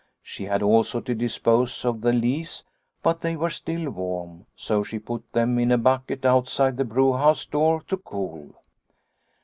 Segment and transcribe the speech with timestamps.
[0.23, 2.63] She had also to dispose of the lees,
[3.03, 7.45] but they were still warm, so she put them in a bucket outside the brewhouse
[7.45, 8.55] door to cool.